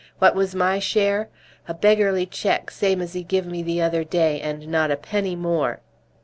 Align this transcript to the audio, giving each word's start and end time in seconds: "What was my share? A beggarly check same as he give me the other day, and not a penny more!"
"What 0.17 0.33
was 0.33 0.55
my 0.55 0.79
share? 0.79 1.29
A 1.67 1.75
beggarly 1.75 2.25
check 2.25 2.71
same 2.71 3.01
as 3.03 3.13
he 3.13 3.21
give 3.21 3.45
me 3.45 3.61
the 3.61 3.83
other 3.83 4.03
day, 4.03 4.41
and 4.41 4.67
not 4.67 4.89
a 4.89 4.97
penny 4.97 5.35
more!" 5.35 5.79